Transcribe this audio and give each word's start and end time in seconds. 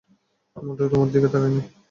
মোটেও 0.55 0.87
তোমার 0.91 1.07
দিকে 1.13 1.27
তাকাইনি। 1.33 1.61